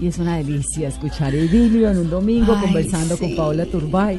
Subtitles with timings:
[0.00, 4.18] y es una delicia escuchar idilio en un domingo Ay, conversando con Paola Turbay.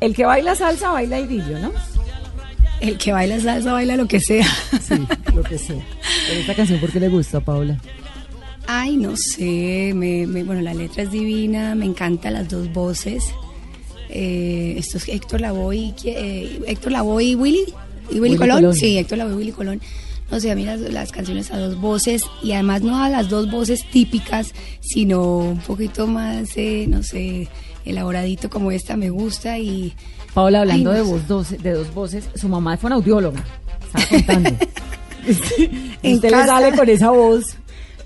[0.00, 1.72] El que baila salsa baila idilio, ¿no?
[2.80, 4.46] El que baila salsa baila lo que sea.
[4.80, 4.94] Sí,
[5.34, 5.82] lo que sé.
[6.28, 7.78] Pero esta canción, ¿por qué le gusta a Paola?
[8.66, 9.92] Ay, no sé.
[9.94, 11.74] Me, me- bueno, la letra es divina.
[11.74, 13.24] Me encantan las dos voces.
[14.10, 17.64] Eh, esto es Héctor Lavoe eh, Héctor Lavoe y Willy.
[18.10, 18.56] ¿Y Willy, Willy Colón?
[18.58, 18.74] Colón.
[18.74, 19.80] Sí, Héctor Lavoe y Willy Colón.
[20.30, 23.50] No sé, a mí las, canciones a dos voces y además no a las dos
[23.50, 27.48] voces típicas, sino un poquito más, eh, no sé,
[27.84, 29.94] elaboradito como esta me gusta y
[30.34, 33.42] Paola, hablando Ay, de, voz doce- de dos voces, su mamá fue una audióloga.
[33.86, 34.50] Estaba contando.
[36.02, 37.56] Usted le sale con esa voz.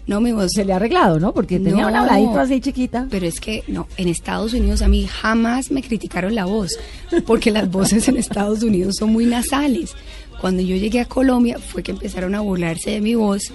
[0.06, 1.32] No me voz Se le ha arreglado, ¿no?
[1.32, 1.88] Porque tenía No.
[1.88, 3.06] un habladito así chiquita.
[3.10, 6.78] Pero es que no, en Estados Unidos a mí jamás me criticaron la voz,
[7.26, 9.94] porque las voces en Estados Unidos son muy nasales.
[10.40, 13.52] Cuando yo llegué a Colombia fue que empezaron a burlarse de mi voz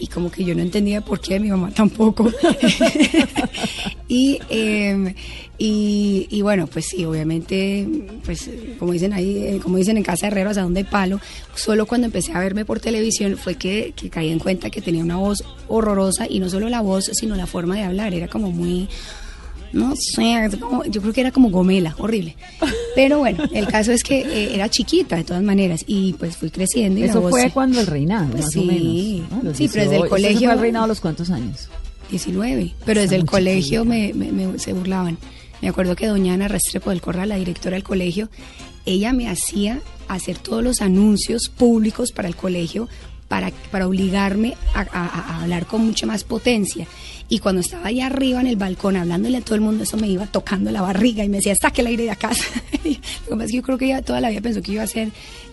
[0.00, 2.30] y como que yo no entendía por qué, mi mamá tampoco.
[4.08, 5.14] y, eh,
[5.58, 7.86] y, y bueno, pues sí, obviamente,
[8.24, 11.20] pues como dicen ahí, eh, como dicen en Casa de Herreros, a dónde palo,
[11.54, 15.04] solo cuando empecé a verme por televisión fue que, que caí en cuenta que tenía
[15.04, 18.50] una voz horrorosa y no solo la voz, sino la forma de hablar, era como
[18.50, 18.88] muy...
[19.72, 20.48] No sé,
[20.90, 22.36] yo creo que era como gomela, horrible.
[22.96, 26.50] Pero bueno, el caso es que eh, era chiquita de todas maneras y pues fui
[26.50, 28.58] creciendo y Eso voz- fue cuando el reinado, Pues más sí.
[28.58, 29.30] o menos.
[29.30, 29.42] ¿no?
[29.50, 30.04] Los Sí, pero desde el 18.
[30.04, 31.68] ¿Usted se colegio- fue al reinado a los cuántos años?
[32.10, 35.16] 19, pero desde el colegio me, me- me- se burlaban.
[35.62, 38.28] Me acuerdo que doña Ana Restrepo del Corral, la directora del colegio,
[38.86, 42.88] ella me hacía hacer todos los anuncios públicos para el colegio
[43.28, 46.86] para, para obligarme a, a- a hablar con mucha más potencia.
[47.32, 50.08] Y cuando estaba allá arriba en el balcón hablándole a todo el mundo, eso me
[50.08, 52.30] iba tocando la barriga y me decía, saque el aire de acá.
[52.84, 54.82] Lo que pasa es que yo creo que ella toda la vida pensó que iba
[54.82, 55.10] a ser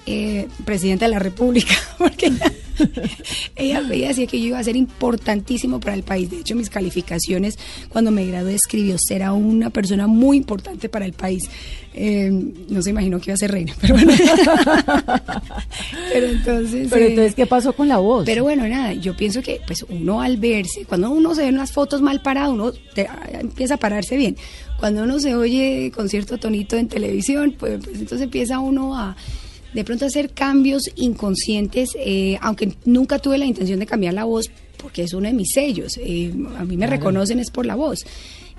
[0.08, 2.52] eh, presidenta de la República, porque ella,
[3.58, 6.30] ella, ella decía que yo iba a ser importantísimo para el país.
[6.32, 11.06] De hecho, mis calificaciones cuando me gradué escribió ser a una persona muy importante para
[11.06, 11.50] el país.
[11.94, 12.30] Eh,
[12.70, 14.14] no se imaginó que iba a ser reina, pero bueno.
[16.14, 16.88] pero entonces...
[16.90, 18.24] Pero eh, entonces, ¿qué pasó con la voz?
[18.26, 21.56] pero bueno, nada, yo pienso que pues uno al verse, cuando uno se ve en
[21.68, 24.36] las fotos mal parado, uno te- empieza a pararse bien.
[24.80, 29.16] Cuando uno se oye con cierto tonito en televisión, pues, pues entonces empieza uno a
[29.74, 34.50] de pronto hacer cambios inconscientes, eh, aunque nunca tuve la intención de cambiar la voz,
[34.78, 35.98] porque es uno de mis sellos.
[36.02, 36.92] eh, a mí me Claro.
[37.00, 38.06] reconocen es por la voz.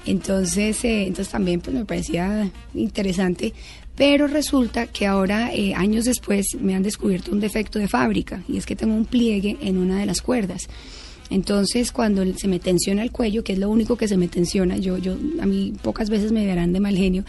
[0.07, 3.53] Entonces, eh, entonces también pues me parecía interesante.
[3.97, 8.57] Pero resulta que ahora, eh, años después, me han descubierto un defecto de fábrica y
[8.57, 10.69] es que tengo un pliegue en una de las cuerdas.
[11.31, 14.78] Entonces, cuando se me tensiona el cuello, que es lo único que se me tensiona,
[14.78, 17.25] yo, yo, a mí pocas veces me verán de mal genio,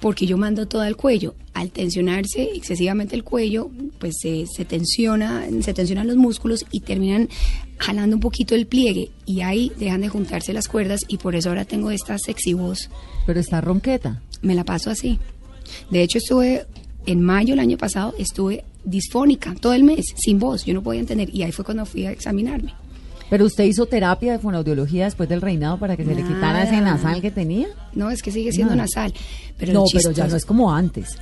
[0.00, 1.34] porque yo mando todo al cuello.
[1.54, 7.28] Al tensionarse excesivamente el cuello, pues se, se tensiona, se tensionan los músculos y terminan
[7.78, 11.48] jalando un poquito el pliegue y ahí dejan de juntarse las cuerdas y por eso
[11.48, 12.90] ahora tengo esta sexy voz.
[13.26, 14.22] Pero está ronqueta.
[14.42, 15.18] Me la paso así.
[15.90, 16.66] De hecho, estuve
[17.06, 21.00] en mayo el año pasado, estuve disfónica todo el mes, sin voz, yo no podía
[21.00, 22.74] entender y ahí fue cuando fui a examinarme.
[23.30, 26.72] Pero usted hizo terapia de fonoaudiología después del reinado para que se le quitara ese
[26.80, 26.92] Nada.
[26.96, 27.68] nasal que tenía.
[27.92, 28.86] No, es que sigue siendo Nada.
[28.86, 29.12] nasal.
[29.58, 31.16] Pero no, pero ya no es como antes.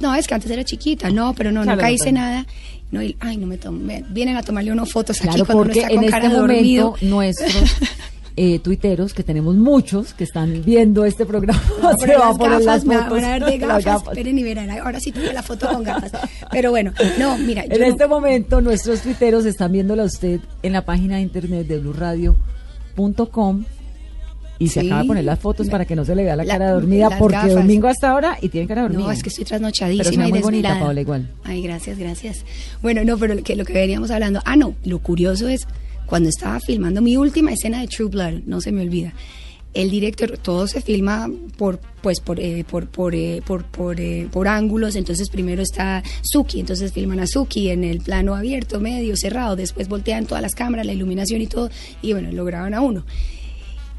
[0.00, 2.46] No, es que antes era chiquita, no, pero no, Claro, nunca hice nada.
[2.90, 4.04] No, y- ay, no me tomé.
[4.10, 6.28] Vienen a tomarle unas fotos aquí Claro, cuando uno porque está en con este cara
[6.28, 7.54] de momento nuestros
[8.36, 12.60] eh, tuiteros, que tenemos muchos que están viendo este programa, a se va a poner
[12.64, 13.10] las me fotos.
[13.12, 13.84] van a ver de gafas.
[13.84, 14.08] gafas.
[14.08, 14.70] Esperen y verán.
[14.70, 16.12] Ahora sí tengo la foto con gafas.
[16.50, 20.72] Pero bueno, no, mira, yo En no- este momento nuestros tuiteros están viéndola usted en
[20.72, 23.64] la página de internet de blurradio.com
[24.58, 24.86] y se Sí.
[24.86, 27.10] acaba de poner las fotos para que no se le vea la, La- cara dormida
[27.18, 27.54] porque gafas.
[27.54, 29.00] domingo hasta ahora y tiene cara dormida.
[29.00, 30.78] No, es que estoy Pero trasnochadísima ve y muy bonita.
[30.78, 31.28] Paola, igual.
[31.42, 32.44] Ay, gracias, gracias.
[32.80, 34.40] Bueno, no, pero lo que, lo que veníamos hablando.
[34.44, 35.66] Ah, no, lo curioso es
[36.12, 39.14] cuando estaba filmando mi última escena de True Blood, no se me olvida.
[39.72, 44.46] El director, todo se filma por, pues, por, eh, por, por, eh, por, eh, por
[44.46, 44.94] ángulos.
[44.94, 49.56] Entonces primero está Suki, entonces filman a Suki en el plano abierto, medio, cerrado.
[49.56, 51.70] Después voltean todas las cámaras, la iluminación y todo.
[52.02, 53.06] Y bueno, lo graban a uno.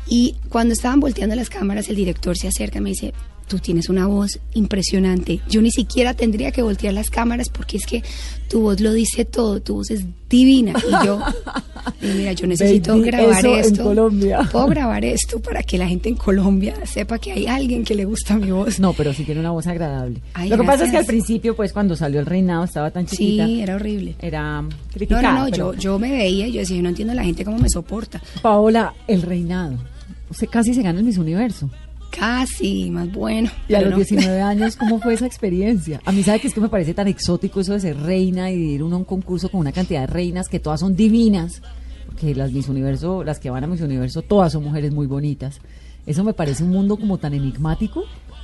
[0.05, 3.11] Y cuando estaban volteando las cámaras, el director se acerca y me dice,
[3.47, 5.39] tú tienes una voz impresionante.
[5.49, 8.03] Yo ni siquiera tendría que voltear las cámaras porque es que
[8.49, 10.73] tu voz lo dice todo, tu voz es divina.
[10.87, 11.19] Y yo,
[12.01, 13.83] y mira, yo necesito Baby, grabar eso en esto.
[13.83, 14.49] Colombia.
[14.51, 18.05] Puedo grabar esto para que la gente en Colombia sepa que hay alguien que le
[18.05, 18.79] gusta mi voz.
[18.79, 20.21] No, pero sí tiene una voz agradable.
[20.33, 23.05] Ay, Lo que pasa es que al principio, pues cuando salió el reinado, estaba tan
[23.05, 23.45] chiquita.
[23.45, 24.15] Sí, era horrible.
[24.19, 25.21] Era No, criticada.
[25.21, 27.43] no, no, pero- yo, yo me veía y yo decía, yo no entiendo la gente
[27.45, 28.21] cómo me soporta.
[28.41, 29.77] Paola, el reinado.
[30.29, 31.69] Usted casi se gana el Miss Universo.
[32.17, 33.49] Casi, más bueno.
[33.67, 33.97] Y a los no.
[33.97, 36.01] 19 años, ¿cómo fue esa experiencia?
[36.05, 38.57] A mí, ¿sabe que es que me parece tan exótico eso de ser reina y
[38.57, 41.61] de ir uno a un concurso con una cantidad de reinas que todas son divinas?
[42.07, 45.59] Porque las Miss Universo, las que van a Miss Universo, todas son mujeres muy bonitas.
[46.05, 48.03] Eso me parece un mundo como tan enigmático.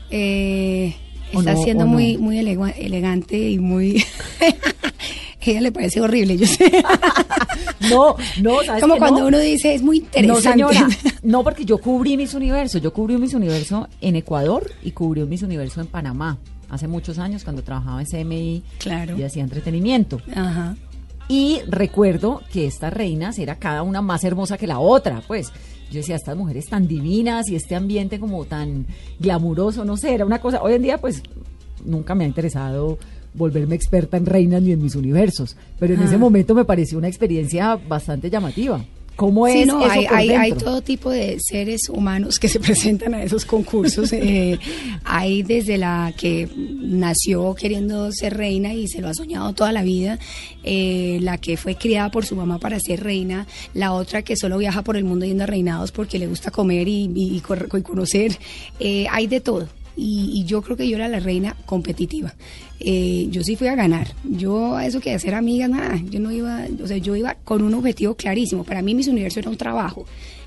[0.10, 1.92] Eh, ¿O está no, siendo no?
[1.92, 4.04] muy, muy elegante y muy...
[5.42, 6.72] ella le parece horrible, yo sé.
[7.90, 9.28] No, no, ¿sabes Como que cuando no?
[9.28, 10.50] uno dice, es muy No, interesante.
[10.52, 10.88] señora.
[11.24, 12.78] No, porque yo cubrí Miss Universo.
[12.78, 16.38] Yo cubrí un Miss Universo en Ecuador y cubrí un Miss Universo en Panamá.
[16.70, 19.18] Hace muchos años, cuando trabajaba en CMI Claro.
[19.18, 20.22] y hacía entretenimiento.
[20.36, 20.75] Ajá.
[21.30, 25.52] Y recuerdo que estas reinas era cada una más hermosa que la otra, pues.
[25.91, 28.86] Yo decía, estas mujeres tan divinas y este ambiente como tan
[29.19, 30.62] glamuroso, no sé, era una cosa.
[30.62, 31.21] Hoy en día, pues,
[31.83, 32.97] nunca me ha interesado
[33.33, 36.06] volverme experta en reinas ni en mis universos, pero en Ah.
[36.06, 38.83] ese momento me pareció una experiencia bastante llamativa.
[39.19, 40.71] ¿Cómo Sí, es no, eso hay, por hay, hay dentro?
[40.71, 44.13] todo tipo de seres humanos que se presentan a esos concursos.
[44.13, 44.57] eh,
[45.04, 49.83] hay desde la que nació queriendo ser reina y se lo ha soñado toda la
[49.83, 50.19] vida,
[50.63, 54.57] eh, la que fue criada por su mamá para ser reina, la otra que solo
[54.57, 58.39] viaja por el mundo yendo a reinados porque le gusta comer y, y conocer.
[58.80, 59.68] Eh, hay de todo.
[60.00, 62.34] Y, y yo creo que yo era la reina competitiva.
[62.80, 64.13] Eh, yo sí fui a ganar.
[64.24, 66.00] Yo a eso que hacer amigas, nada.
[66.10, 68.63] Yo no iba, o sea, yo iba con un objetivo clarísimo.
[68.63, 70.06] Para mí Miss Universo era un trabajo.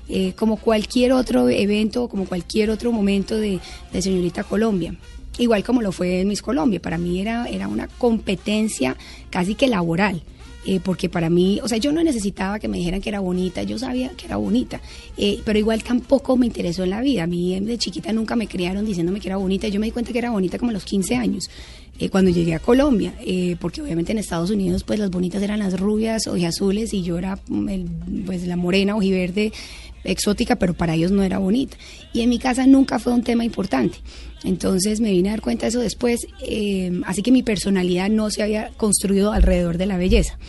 [0.09, 3.59] Eh, como cualquier otro evento, como cualquier otro momento de,
[3.91, 4.95] de Señorita Colombia.
[5.37, 6.81] Igual como lo fue en Miss Colombia.
[6.81, 8.97] Para mí era, era una competencia
[9.29, 10.23] casi que laboral.
[10.65, 13.63] Eh, porque para mí, o sea, yo no necesitaba que me dijeran que era bonita,
[13.63, 14.81] yo sabía que era bonita,
[15.17, 17.23] eh, pero igual tampoco me interesó en la vida.
[17.23, 20.11] A mí de chiquita nunca me criaron diciéndome que era bonita, yo me di cuenta
[20.11, 21.49] que era bonita como a los 15 años,
[21.99, 25.59] eh, cuando llegué a Colombia, eh, porque obviamente en Estados Unidos pues las bonitas eran
[25.59, 29.53] las rubias o azules y yo era mm, pues la morena ojiverde
[30.03, 31.77] exótica, pero para ellos no era bonita.
[32.11, 33.99] Y en mi casa nunca fue un tema importante.
[34.43, 38.31] Entonces me vine a dar cuenta de eso después, eh, así que mi personalidad no
[38.31, 40.39] se había construido alrededor de la belleza.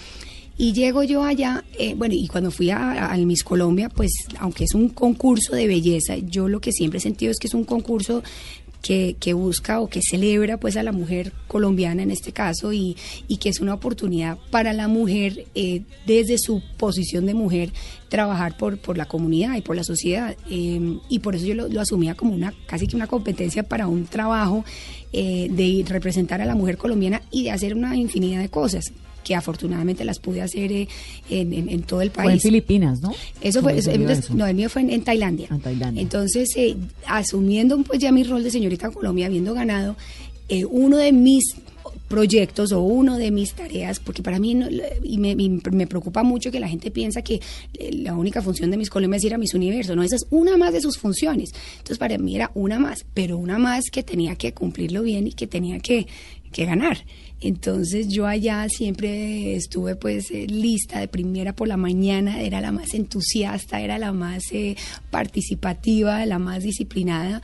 [0.57, 1.65] Y llego yo allá,
[1.97, 6.17] bueno, y cuando fui a, al Miss Colombia, pues aunque es un concurso de belleza,
[6.17, 8.23] yo lo que siempre he sentido es que es un concurso
[8.85, 12.99] que, que busca o que celebra pues a la mujer colombiana en este caso y,
[13.29, 17.73] y que es una oportunidad para la mujer eh, desde su posición de mujer
[18.11, 20.37] trabajar por, por la comunidad y por la sociedad.
[20.51, 23.87] Eh, y por eso yo lo, lo asumía como una casi que una competencia para
[23.87, 24.67] un trabajo
[25.15, 28.93] eh, de representar a la mujer colombiana y de hacer una infinidad de cosas
[29.25, 30.87] que afortunadamente las pude hacer eh,
[31.31, 32.43] en, en- en todo el Fue en país.
[32.43, 33.13] Filipinas, ¿no?
[33.41, 34.35] Eso fue, eso- universo.
[34.35, 35.49] no, el mío fue en, en Tailandia.
[35.51, 36.01] En Tailandia.
[36.03, 36.77] Entonces, eh,
[37.07, 39.97] asumiendo pues ya mi rol de señorita Colombia, habiendo ganado,
[40.49, 41.57] eh, uno de mis
[42.09, 44.69] proyectos o uno de mis tareas, porque para mí, no-
[45.03, 47.41] y me, y me preocupa mucho que la gente piensa que
[47.79, 50.73] eh, la única función de es ir a Miss Universo, no, esa es una más
[50.73, 51.53] de sus funciones.
[51.73, 55.33] Entonces, para mí era una más, pero una más que tenía que cumplirlo bien y
[55.33, 56.07] que tenía que,
[56.53, 56.99] que ganar.
[57.45, 62.73] Entonces yo allá siempre estuve pues eh, lista de primera por la mañana, era la
[62.73, 64.77] más entusiasta, era la más eh,
[65.11, 67.43] participativa, la más disciplinada,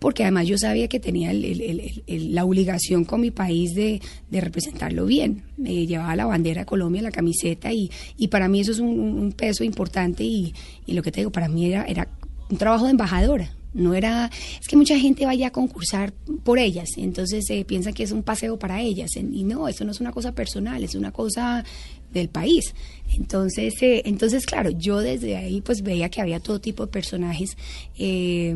[0.00, 5.44] porque además yo sabía que tenía el- la obligación con mi país de, representarlo bien.
[5.56, 9.32] Me llevaba la bandera de Colombia, la camiseta y, y para mí eso es un,
[9.34, 10.52] peso importante y,
[10.86, 12.06] lo que te digo, para mí era
[12.50, 13.50] un trabajo de embajadora.
[13.74, 18.02] No era, es que mucha gente vaya a concursar por ellas, entonces eh, piensan que
[18.02, 21.12] es un paseo para ellas, y no, eso no es una cosa personal, es una
[21.12, 21.64] cosa
[22.12, 22.74] del país.
[23.16, 27.56] Entonces, eh, entonces claro, yo desde ahí pues veía que había todo tipo de personajes,
[27.98, 28.54] eh,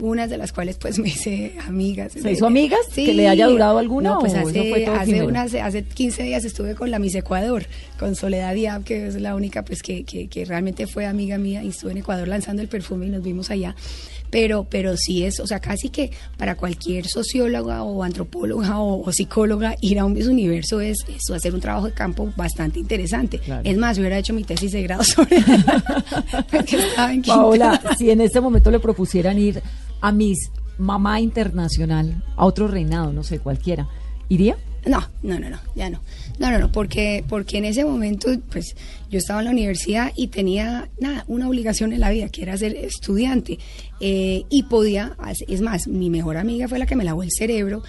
[0.00, 2.12] unas de las cuales pues me hice amigas.
[2.12, 2.80] ¿Se hizo amigas?
[2.94, 6.90] ¿Que le haya durado alguna No, pues hace, hace, unas, hace 15 días estuve con
[6.90, 7.66] la Miss Ecuador,
[7.98, 11.62] con Soledad Diab, que es la única pues que, que, que realmente fue amiga mía
[11.62, 13.74] y estuve en Ecuador lanzando el perfume y nos vimos allá.
[14.32, 19.12] Pero, pero sí es, o sea, casi que para cualquier socióloga o antropóloga o, o
[19.12, 23.38] psicóloga ir a un Universo es, es hacer un trabajo de campo bastante interesante.
[23.38, 23.60] Claro.
[23.62, 27.22] Es más, yo hubiera hecho mi tesis de grado sobre en.
[27.26, 29.62] Paola, si en este momento le propusieran ir
[30.00, 33.86] a Miss Mamá Internacional, a otro reinado, no sé, cualquiera,
[34.28, 34.56] ¿iría?
[34.84, 36.00] No, no, no, no, ya no.
[36.38, 38.74] No, no, no, porque, porque en ese momento, pues,
[39.10, 42.56] yo estaba en la universidad y tenía, nada, una obligación en la vida, que era
[42.56, 43.58] ser estudiante.
[44.00, 47.82] Eh, y podía, es más, mi mejor amiga fue la que me lavó el cerebro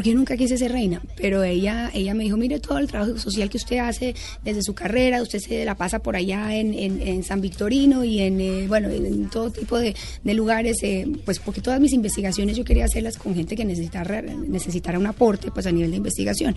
[0.00, 3.18] porque yo nunca quise ser reina, pero ella, ella me dijo, mire todo el trabajo
[3.18, 7.22] social que usted hace desde su carrera, usted se la pasa por allá en, en,
[7.22, 11.60] San Victorino y en, eh, bueno, en todo tipo de, de lugares, eh, pues porque
[11.60, 15.70] todas mis investigaciones yo quería hacerlas con gente que necesitara, necesitara un aporte pues a
[15.70, 16.56] nivel de investigación.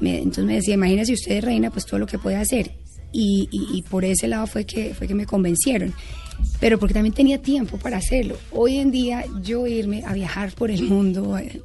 [0.00, 2.70] entonces me decía, imagínese usted reina, pues todo lo que puede hacer.
[3.12, 5.92] Y, y, y, por ese lado fue que, fue que me convencieron.
[6.60, 8.38] Pero porque también tenía tiempo para hacerlo.
[8.52, 11.60] Hoy en día yo irme a viajar por el mundo, eh,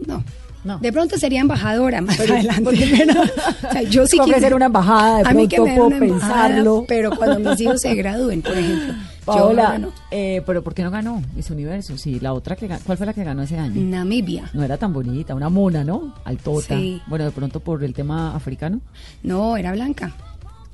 [0.64, 2.70] no, de pronto sería embajadora más adelante.
[2.70, 6.86] o sea, yo sí quiero ser una embajada, de a mí que me puedo pensarlo.
[6.88, 8.94] Pero cuando mis hijos se gradúen, por ejemplo.
[9.26, 11.98] Paola, eh, pero ¿por qué no ganó Miss Universo?
[11.98, 13.80] Sí, la otra que ¿cuál fue la que ganó ese año?
[13.80, 14.50] Namibia.
[14.54, 16.16] No era tan bonita, una mona, ¿no?
[16.26, 16.76] Altota.
[16.76, 17.02] Sí.
[17.08, 18.82] Bueno, de pronto por el tema africano.
[19.22, 20.14] No, era blanca.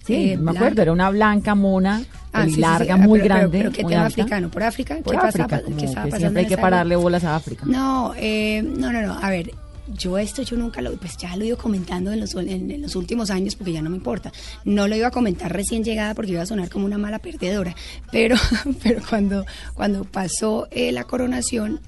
[0.05, 3.57] Sí, eh, me acuerdo, era una blanca mona, ah, larga, muy grande.
[3.57, 4.49] Pero, ¿qué tema africano?
[4.49, 4.97] ¿Por África?
[5.03, 7.65] Por ¿Qué África, pasa, ¿qué que siempre hay que pararle bolas a África.
[7.65, 9.17] No, eh, no, no, no.
[9.19, 9.51] A ver,
[9.87, 12.95] yo esto yo nunca lo, pues ya lo he ido comentando en los, en, los
[12.95, 14.31] últimos años porque ya no me importa.
[14.63, 17.75] No lo iba a comentar recién llegada porque iba a sonar como una mala perdedora,
[18.11, 18.35] pero,
[18.83, 21.79] pero cuando, cuando pasó eh, la coronación,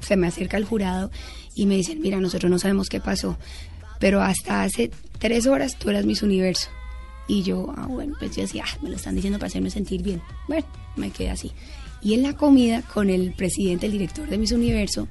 [0.00, 1.10] se me acerca el jurado
[1.54, 3.38] y me dicen, mira, nosotros no sabemos qué pasó,
[3.98, 6.68] pero hasta hace tres horas tú eras Miss Universo.
[7.28, 10.02] Y yo, ah, bueno, pues yo decía, ah, me lo están diciendo para hacerme sentir
[10.02, 10.22] bien.
[10.46, 11.52] Bueno, me quedé así.
[12.02, 15.08] Y en la comida con el presidente, el director de Miss Universo,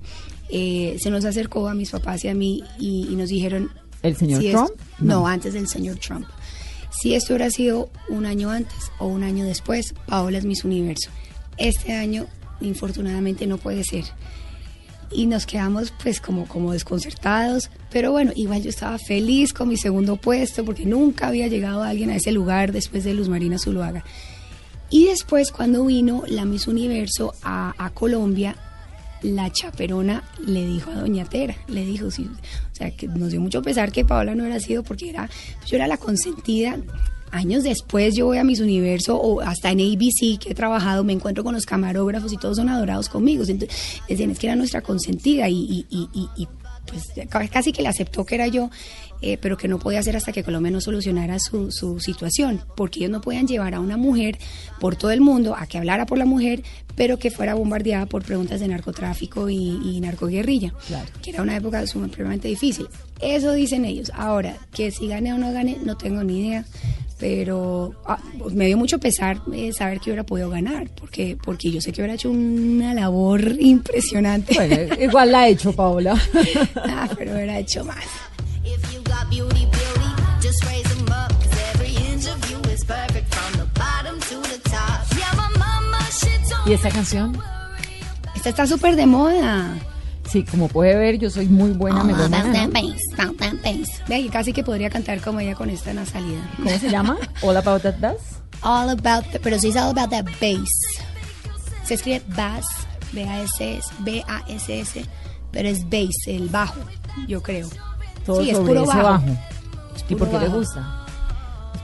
[0.50, 3.72] eh, se nos acercó a mis papás y a mí y, nos dijeron...
[4.02, 4.72] ¿El señor Trump?
[5.00, 5.28] no.
[5.28, 6.28] antes del señor Trump.
[6.92, 11.10] Si esto hubiera sido un año antes o un año después, Paola es Miss Universo.
[11.58, 12.28] Este año,
[12.62, 14.06] infortunadamente, no puede ser.
[15.12, 19.78] Y nos quedamos pues como, como desconcertados, pero bueno, igual yo estaba feliz con mi
[19.78, 24.04] segundo puesto porque nunca había llegado alguien a ese lugar después de Luz Marina Zuluaga.
[24.90, 28.56] Y después cuando vino la Miss Universo a, a Colombia,
[29.34, 32.30] la chaperona le dijo a Doña Tera, le dijo, sí,
[32.72, 35.30] o sea, que nos dio mucho pesar que Paola no era sido porque era,
[35.66, 36.78] yo era la consentida.
[37.32, 41.12] Años después yo voy a Mis Universo o hasta en ABC que he trabajado, me
[41.12, 43.44] encuentro con los camarógrafos y todos son adorados conmigo.
[43.46, 45.86] Entonces, decían, es que era nuestra consentida y
[46.86, 47.04] pues
[47.52, 48.70] casi que le aceptó que era yo
[49.22, 53.00] eh, pero que no podía hacer hasta que Colombia no solucionara su, su, situación, porque
[53.00, 54.38] ellos no podían llevar a una mujer
[54.80, 56.64] por todo el mundo a que hablara por la mujer,
[56.96, 60.74] pero que fuera bombardeada por preguntas de narcotráfico y, y narcoguerrilla,
[61.24, 62.88] que era una época sumamente difícil.
[63.22, 64.12] Eso dicen ellos.
[64.14, 66.66] Ahora, que si gane o no gane, no tengo ni idea
[67.18, 71.72] pero ah, pues me dio mucho pesar eh, saber que hubiera podido ganar, porque, porque
[71.72, 74.54] yo sé que hubiera hecho una labor impresionante.
[74.56, 76.20] Bueno, igual la ha hecho Paola.
[76.76, 78.06] ah, pero hubiera hecho más.
[86.66, 87.38] ¿Y esta canción?
[88.36, 89.78] Esta está súper de moda.
[90.36, 92.70] Sí, como puede ver, yo soy muy buena All melómana.
[94.10, 96.42] Ve, casi que podría cantar como ella con esta nasalidad.
[96.58, 97.18] ¿Cómo se llama?
[97.42, 98.42] All About That Bass.
[98.62, 100.70] All About that, pero sí es All About That Bass.
[101.86, 102.66] Se escribe bass,
[103.14, 105.06] B-A-S-S, B-A-S-S,
[105.52, 106.82] pero es bass, el bajo,
[107.30, 107.70] yo creo.
[108.26, 109.24] Todo sí, es puro bajo.
[110.10, 111.05] ¿Y por qué le gusta?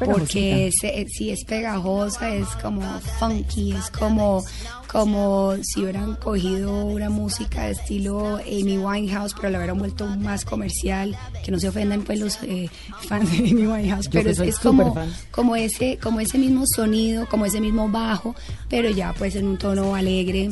[0.06, 0.72] Porque
[1.08, 2.82] si es pegajosa, es como
[3.20, 4.44] funky, es como,
[4.88, 10.46] como si hubieran cogido una música de estilo Amy Winehouse, pero la hubieran vuelto más
[10.46, 12.70] comercial, que no se ofendan pues los eh,
[13.08, 14.96] fans de Amy Winehouse, pero es, como,
[15.32, 18.36] como, ese, como ese mismo sonido, como ese mismo bajo,
[18.70, 20.50] pero ya pues en un tono alegre.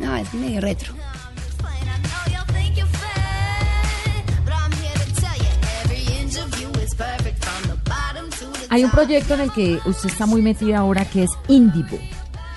[0.00, 0.94] No, es medio retro.
[8.74, 11.96] Hay un proyecto en el que usted está muy metida ahora que es Indivo,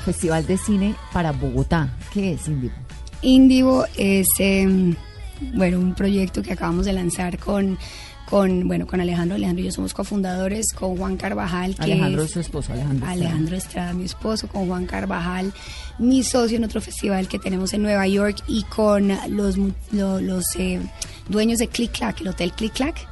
[0.04, 1.94] Festival de Cine para Bogotá.
[2.12, 2.74] ¿Qué es Indivo?
[3.22, 4.96] Indivo es em,
[5.54, 7.78] bueno un proyecto que acabamos de lanzar con
[8.28, 12.32] con bueno con Alejandro Alejandro y yo somos cofundadores con Juan Carvajal que Alejandro es
[12.32, 13.94] su esposo Alejandro Alejandro Estrada.
[13.94, 15.54] mi esposo con Juan Carvajal
[16.00, 19.56] mi socio en otro festival que tenemos en Nueva York y con los
[19.92, 20.82] los, eh,
[21.30, 23.08] dueños de Click Clack el hotel Click Clack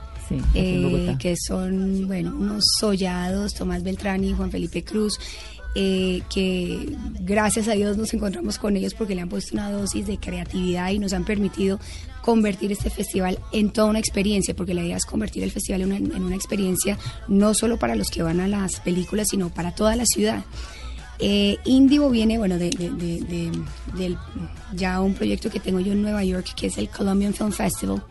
[0.53, 5.19] eh, que son bueno unos sollados, Tomás Beltrán y Juan Felipe Cruz.
[5.77, 10.07] Eh, que gracias a Dios nos encontramos con ellos porque le han puesto una dosis
[10.07, 11.81] de creatividad y nos han permitido
[12.21, 16.23] convertir este festival en toda una experiencia, porque la idea es convertir el festival en
[16.23, 20.05] una, experiencia no solo para los que van a las películas, sino para toda la
[20.05, 20.45] ciudad.
[21.19, 24.17] Eh, Indigo viene, bueno, de, de,
[24.73, 28.01] ya un proyecto que tengo yo en Nueva York, que es el Colombian Film Festival,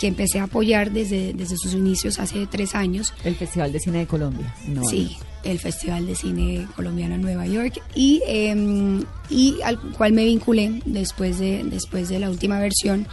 [0.00, 3.12] que empecé a apoyar desde, desde sus inicios hace tres años.
[3.22, 4.54] El Festival de Cine de Colombia.
[4.66, 10.14] No, Sí, el Festival de Cine Colombiano en Nueva York y, eh, y al cual
[10.14, 13.06] me vinculé después de, después de la última versión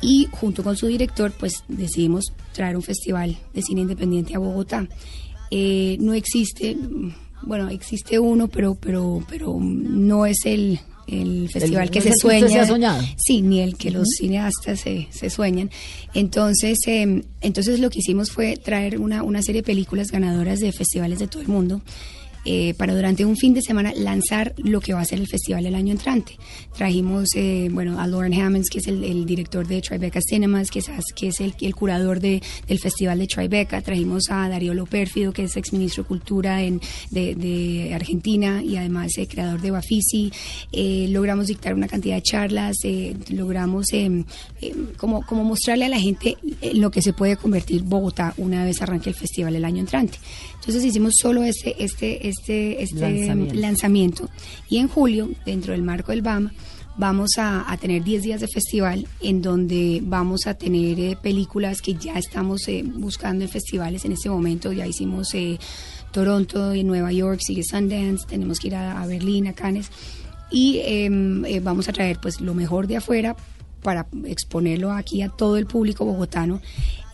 [0.00, 4.86] y junto con su director pues decidimos traer un festival de cine independiente a Bogotá.
[5.50, 6.76] Eh, no existe,
[7.42, 12.08] bueno, existe uno, pero, pero, pero no es el, el festival El- que no se
[12.08, 12.62] el que se sueña.
[12.62, 13.02] ha soñado.
[13.16, 15.70] Sí, ni el que los cineastas se, se sueñan.
[16.14, 20.72] Entonces, eh, entonces lo que hicimos fue traer una, una serie de películas ganadoras de
[20.72, 21.80] festivales de todo el mundo.
[22.50, 25.66] Eh, para durante un fin de semana lanzar lo que va a ser el festival
[25.66, 26.32] el año entrante.
[26.76, 30.78] Trajimos eh, bueno, a Lauren Hammonds, que es el, el director de Tribeca Cinemas, que
[30.78, 33.82] es, que es el, el curador de, del festival de Tribeca.
[33.82, 39.12] Trajimos a Darío Lopérfido, que es exministro de Cultura en, de, de Argentina y además
[39.18, 40.32] eh, creador de Bafisi.
[40.72, 44.24] Eh, logramos dictar una cantidad de charlas, eh, logramos eh,
[44.62, 48.64] eh, como, como mostrarle a la gente en lo que se puede convertir Bogotá una
[48.64, 50.18] vez arranque el festival el año entrante.
[50.60, 53.54] Entonces hicimos solo este, este, este, este Lanzamiento.
[53.54, 54.30] lanzamiento.
[54.68, 56.50] Y en julio, dentro del marco del BAM,
[56.96, 61.80] vamos a, a tener 10 días de festival en donde vamos a tener eh, películas
[61.80, 64.72] que ya estamos eh, buscando en festivales en este momento.
[64.72, 65.58] Ya hicimos eh,
[66.10, 69.90] Toronto, en Nueva York, sigue Sundance, tenemos que ir a, a Berlín, a Cannes.
[70.50, 73.36] Y em, eh, vamos a traer pues lo mejor de afuera
[73.82, 76.60] para exponerlo aquí a todo el público bogotano,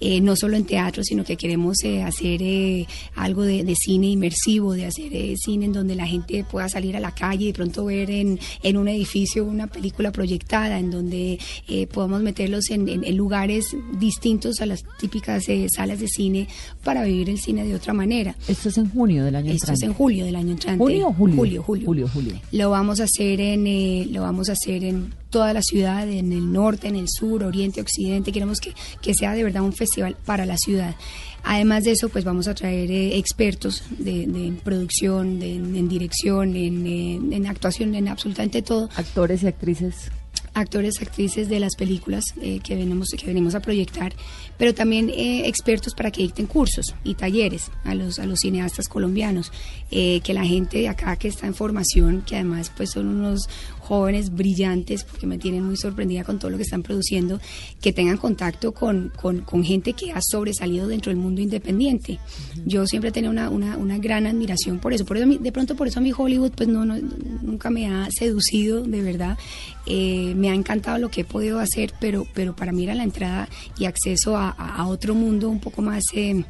[0.04, 4.08] eh, no solo en teatro, sino que queremos eh, hacer eh, algo de, de cine
[4.10, 7.46] inmersivo, de hacer eh, cine en donde la gente pueda salir a la calle y
[7.48, 12.70] de pronto ver en, en un edificio una película proyectada, en donde eh, podamos meterlos
[12.70, 16.46] en, en- en lugares distintos a las típicas eh, salas de cine
[16.82, 18.36] para vivir el cine de otra manera.
[18.46, 19.86] Esto es en junio del año Esto es entrante.
[19.86, 20.78] en julio del año entrante.
[20.84, 21.36] ¿Junio o julio?
[21.36, 21.86] Julio, julio.
[21.86, 22.40] Julio, julio.
[22.52, 23.64] Lo vamos a hacer en
[24.12, 27.80] lo vamos a hacer en toda la ciudad, en el norte, en el sur, oriente,
[27.80, 28.30] occidente.
[28.30, 29.93] Queremos que, que sea de verdad un festival
[30.24, 30.94] para la ciudad.
[31.42, 36.56] Además de eso, pues vamos a traer eh, expertos de, de producción, de, en dirección,
[36.56, 40.10] en, eh, en actuación, en absolutamente todo Actores y actrices.
[40.54, 44.14] actores, actrices de las películas eh, que, venimos, que venimos a proyectar,
[44.56, 48.88] pero también eh, expertos para que dicten cursos y talleres a los, a los cineastas
[48.88, 49.52] colombianos,
[49.90, 53.48] eh, que la gente de acá que está en formación, que además pues son unos
[53.84, 57.38] jóvenes brillantes, porque me tienen muy sorprendida con todo lo que están produciendo,
[57.80, 62.18] que tengan contacto con, con, con gente que ha sobresalido dentro del mundo independiente.
[62.64, 65.76] Yo siempre he tenido una, una, una gran admiración por eso, por eso de pronto
[65.76, 66.96] por eso a mí Hollywood pues no, no
[67.42, 69.38] nunca me ha seducido de verdad.
[69.86, 73.04] Eh, me ha encantado lo que he podido hacer, pero, pero para mí era la
[73.04, 76.44] entrada y acceso a otro mundo un poco más eh,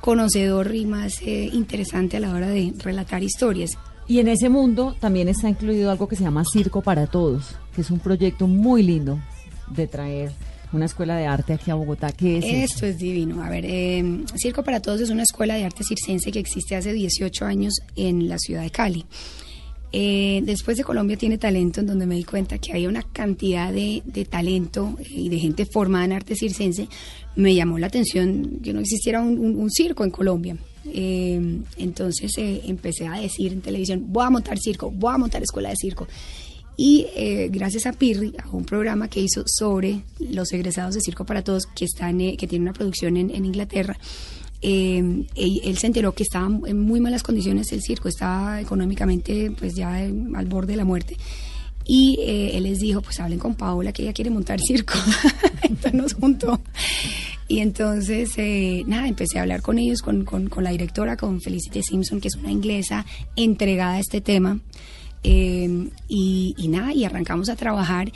[0.00, 3.78] conocedor y más eh, interesante a la hora de relatar historias.
[4.08, 7.82] Y en ese mundo también está incluido algo que se llama Circo para Todos, que
[7.82, 9.20] es un proyecto muy lindo
[9.70, 10.32] de traer
[10.72, 12.10] una escuela de arte aquí a Bogotá.
[12.12, 12.54] ¿Qué es eso?
[12.74, 13.42] Esto es divino.
[13.42, 16.92] A ver, eh, Circo para Todos es una escuela de arte circense que existe hace
[16.94, 19.04] 18 años en la ciudad de Cali.
[19.90, 23.72] Eh, después de Colombia tiene talento, en donde me di cuenta que hay una cantidad
[23.72, 26.88] de, de talento eh, y de gente formada en arte circense.
[27.36, 30.56] Me llamó la atención que no existiera un, un- un circo en Colombia.
[30.86, 35.42] Eh, entonces eh, empecé a decir en televisión, voy a montar circo, voy a montar
[35.42, 36.06] escuela de circo.
[36.76, 41.24] Y eh, gracias a Pirri, a un programa que hizo sobre los egresados de Circo
[41.24, 43.98] para Todos, que, están, eh, que tiene una producción en, en Inglaterra,
[44.60, 49.74] eh, él, se enteró que estaba en muy malas condiciones el circo, estaba económicamente pues
[49.74, 51.16] ya eh, al borde de la muerte.
[51.84, 54.94] Y eh, él les dijo, pues hablen con Paola, que ella quiere montar circo.
[55.62, 56.60] entonces nos juntó.
[57.48, 61.40] Y entonces, eh, nada, empecé a hablar con ellos, con, con, con la directora, con
[61.40, 63.06] Felicity Simpson, que es una inglesa
[63.36, 64.60] entregada a este tema.
[65.24, 68.12] Eh, y, y nada, y arrancamos a trabajar.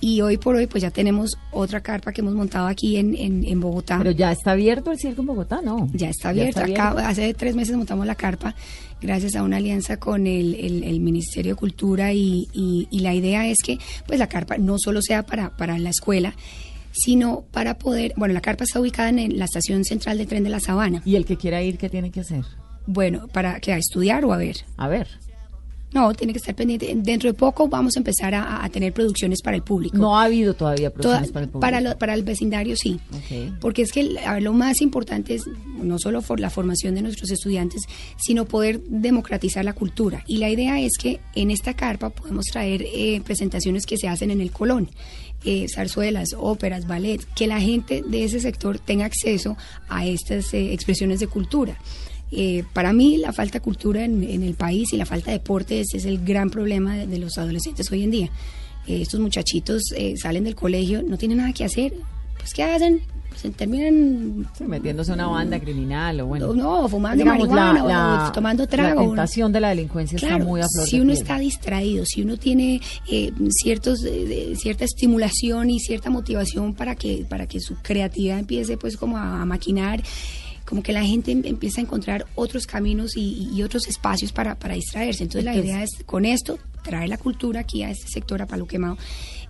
[0.00, 3.42] Y hoy por hoy, pues ya tenemos otra carpa que hemos montado aquí en, en,
[3.46, 3.96] en Bogotá.
[3.98, 5.88] Pero ya está abierto el circo en Bogotá, ¿no?
[5.94, 6.60] Ya está abierto.
[6.60, 8.54] Acá, hace tres meses montamos la carpa
[9.00, 13.14] gracias a una alianza con el, el- el Ministerio de Cultura y, y- y la
[13.14, 16.34] idea es que pues la carpa no solo sea para, para la escuela,
[16.94, 20.50] sino para poder, bueno, la carpa está ubicada en la estación central de tren de
[20.50, 21.02] la Sabana.
[21.04, 22.44] Y el que quiera ir, ¿qué tiene que hacer?
[22.86, 24.56] Bueno, para que a estudiar o a ver.
[24.76, 25.08] A ver.
[25.92, 26.92] No, tiene que estar pendiente.
[26.96, 29.96] Dentro de poco vamos a empezar a, a tener producciones para el público.
[29.96, 31.60] No ha habido todavía Toda- producciones para el público.
[31.60, 32.98] para, lo- para el vecindario sí.
[33.60, 35.44] Porque es que a ver, lo más importante es
[35.80, 37.82] no solo por la formación de nuestros estudiantes,
[38.16, 40.24] sino poder democratizar la cultura.
[40.26, 44.32] Y la idea es que en esta carpa podemos traer eh, presentaciones que se hacen
[44.32, 44.90] en el Colón.
[45.44, 49.56] Eh, zarzuelas, óperas, ballet, que la gente de ese sector tenga acceso
[49.88, 51.78] a estas eh, expresiones de cultura.
[52.30, 55.94] Eh, para mí la falta de cultura en, el país y la falta de deportes
[55.94, 58.30] es el gran problema de, los adolescentes hoy en día.
[58.86, 59.82] Estos muchachitos
[60.16, 61.94] salen del colegio, no tienen nada que hacer,
[62.44, 63.00] pues ¿qué hacen?
[63.36, 66.54] Se terminan metiéndose a una banda criminal o bueno.
[66.54, 67.88] no, fumando digamos, marihuana la- o
[68.26, 69.00] la- tomando trago.
[69.00, 71.22] La tentación de la delincuencia está muy a flor si de uno piel.
[71.22, 72.80] está distraído, si uno tiene
[73.10, 78.76] eh, ciertos, eh, cierta estimulación y cierta motivación para que, para que su creatividad empiece
[78.76, 80.00] pues como a, a maquinar,
[80.64, 84.54] como que la gente em- empieza a encontrar otros caminos y, y otros espacios para,
[84.54, 85.24] para distraerse.
[85.24, 88.46] Entonces la Entonces- idea es con esto traer la cultura aquí a este sector, a
[88.46, 88.96] Palo Quemado.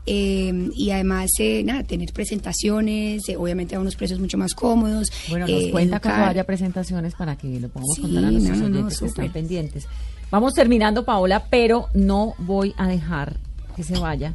[0.07, 5.11] Eh, y además, eh, nada, tener presentaciones, eh, obviamente a unos precios mucho más cómodos.
[5.29, 6.31] Bueno, nos eh, cuenta cuando educar.
[6.31, 9.87] haya presentaciones para que lo podamos Sí, contar a nuestros no, oyentes que están pendientes.
[10.31, 13.37] Vamos terminando, Paola, pero no voy a dejar
[13.77, 14.35] que se vaya.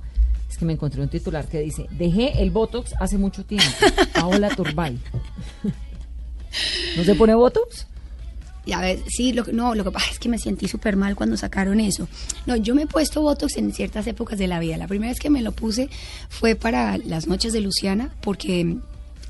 [0.50, 3.70] Es que me encontré un titular que dice, dejé el Botox hace mucho tiempo.
[4.14, 4.98] Paola Turbay.
[6.98, 7.86] ¿No se pone Botox?
[8.74, 11.36] A ver, sí, lo, no, lo que pasa es que me sentí súper mal cuando
[11.38, 12.08] sacaron eso.
[12.46, 14.78] No, yo me he puesto Botox en ciertas épocas de la vida.
[14.78, 15.90] La primera vez que me lo puse
[16.30, 18.78] fue para las noches de Luciana, porque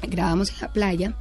[0.08, 1.14] grabamos en la playa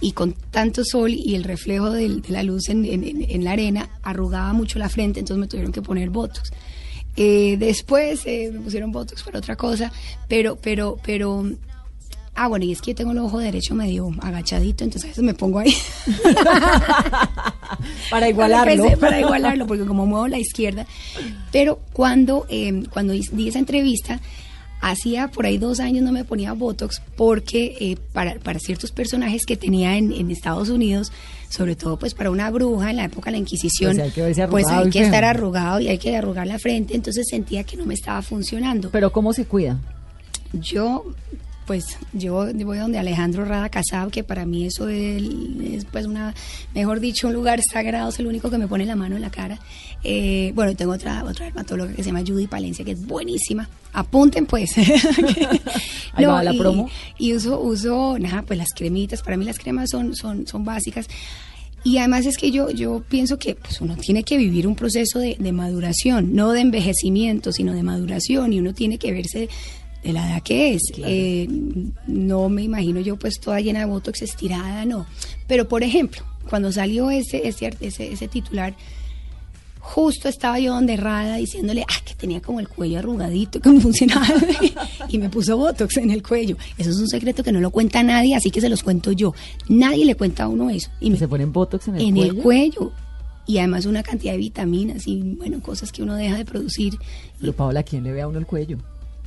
[0.00, 4.52] y con tanto sol y el reflejo de la luz en- en la arena arrugaba
[4.52, 6.50] mucho la frente, entonces me tuvieron que poner Botox.
[7.16, 9.92] Eh, después eh, me pusieron Botox para otra cosa,
[10.28, 11.46] pero, pero, pero...
[12.34, 15.24] Ah, bueno, y es que yo tengo el ojo derecho medio agachadito, entonces a veces
[15.24, 15.74] me pongo ahí.
[18.10, 18.84] Para igualarlo.
[19.00, 20.86] Para igualarlo, porque como muevo la izquierda.
[21.50, 24.20] Pero cuando, eh, cuando di esa entrevista,
[24.80, 29.46] hacía por ahí dos años no me ponía Botox porque eh, para, para ciertos personajes
[29.46, 31.12] que tenía en, en Estados Unidos,
[31.48, 34.46] sobre todo pues para una bruja en la época de la Inquisición, Pues hay que
[34.48, 37.84] pues hay que estar arrugado y hay que arrugar la frente, entonces sentía que no
[37.84, 38.90] me estaba funcionando.
[38.90, 39.78] Pero ¿cómo se cuida?
[40.52, 41.04] Yo,
[41.66, 45.22] pues, yo voy donde Alejandro Rada Casab, que para mí eso es,
[45.62, 46.34] es, pues una,
[46.74, 49.30] mejor dicho, un lugar sagrado, es el único que me pone la mano en la
[49.30, 49.58] cara.
[50.04, 53.68] Eh, bueno, tengo otra, otra dermatóloga que se llama Judy Palencia, que es buenísima.
[53.92, 54.76] Apunten pues.
[56.14, 56.90] Ahí va la y, promo.
[57.18, 61.06] y uso, uso, nada, pues las cremitas, para mí las cremas son, son, son básicas.
[61.84, 65.18] Y además es que yo, yo pienso que pues, uno tiene que vivir un proceso
[65.18, 69.48] de, de maduración, no de envejecimiento, sino de maduración, y uno tiene que verse
[70.02, 70.82] de la edad que es.
[70.98, 71.48] Eh,
[72.06, 75.06] no me imagino yo pues toda llena de botox estirada, no.
[75.46, 78.74] Pero por ejemplo, cuando salió ese, ese, ese, ese titular,
[79.78, 83.80] justo estaba yo donde Rada diciéndole ah, que tenía como el cuello arrugadito, que no
[83.80, 84.26] funcionaba.
[85.08, 86.56] y me puso botox en el cuello.
[86.78, 89.34] Eso es un secreto que no lo cuenta nadie, así que se los cuento yo.
[89.68, 90.90] Nadie le cuenta a uno eso.
[91.00, 92.32] Y me ¿Se ponen Botox en el en cuello?
[92.32, 92.92] el cuello.
[93.44, 96.94] Y además una cantidad de vitaminas y bueno, cosas que uno deja de producir.
[97.40, 98.78] Pero Paola, ¿quién le ve a uno el cuello?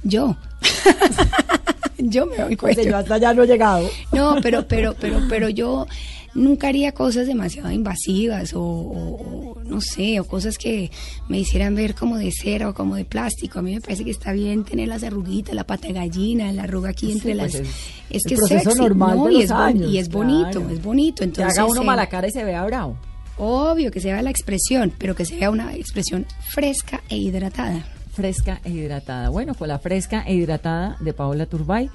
[0.05, 0.37] Yo.
[1.97, 2.83] yo me Pues cuello.
[2.91, 3.89] yo hasta allá no he llegado.
[4.13, 5.87] No, pero, pero, pero, pero yo
[6.33, 10.91] nunca haría cosas demasiado invasivas o, o- o, no sé, o cosas que
[11.27, 13.59] me hicieran ver como de cera o como de plástico.
[13.59, 16.63] A mí me parece que está bien tener las arruguitas, la pata de gallina, la
[16.63, 17.55] arruga aquí Sí, entre pues las.
[17.55, 17.67] es
[18.09, 19.25] Es, el que es sexy, normal ¿no?
[19.27, 20.69] de y, es bon- años, y es bonito, claro.
[20.69, 21.15] es bonito.
[21.19, 22.97] Que Entonces, haga uno eh, mala cara y se vea bravo.
[23.37, 27.85] Obvio que se vea la expresión, pero que se vea una expresión fresca e hidratada.
[28.15, 29.29] Fresca e hidratada.
[29.29, 31.89] Bueno, con la fresca e hidratada de Paola Turbay.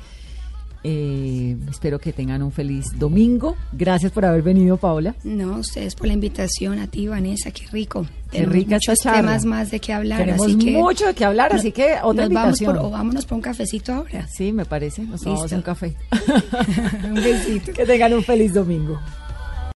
[0.82, 3.54] eh, espero que tengan un feliz domingo.
[3.72, 5.14] Gracias por haber venido, Paola.
[5.24, 8.06] No, ustedes por la invitación, a ti, Vanessa, qué rico.
[8.30, 9.20] Qué rica esta muchos charla.
[9.20, 10.18] temas más de qué hablar.
[10.20, 12.76] Tenemos así que mucho de qué hablar, así que otra nos vamos invitación.
[12.76, 14.26] por, o vámonos por un cafecito ahora.
[14.28, 15.02] Sí, me parece.
[15.02, 15.54] Nos Listo.
[15.56, 15.96] un café.
[17.04, 17.72] un besito.
[17.74, 18.98] que tengan un feliz domingo.